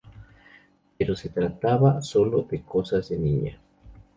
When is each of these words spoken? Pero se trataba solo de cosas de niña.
Pero 0.97 1.15
se 1.15 1.29
trataba 1.29 2.01
solo 2.01 2.41
de 2.49 2.63
cosas 2.63 3.09
de 3.09 3.19
niña. 3.19 3.61